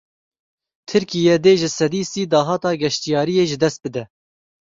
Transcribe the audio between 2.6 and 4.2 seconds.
geştyariyê ji dest bide.